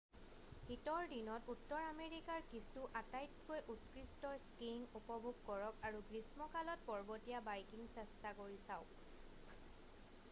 [0.67, 8.35] শীতৰ দিনত উত্তৰ আমেৰিকাৰ কিছু আটাইতকৈ উৎকৃষ্ট স্কীইং উপভোগ কৰক আৰু গ্ৰীষ্মকালত পৰ্বতীয়া বাইকিং চেষ্টা
[8.43, 9.01] কৰি চাওক